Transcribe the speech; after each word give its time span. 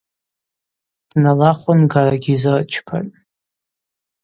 Дналахвын 1.21 1.79
гарагьи 1.91 2.33
йзырчпатӏ. 2.35 3.15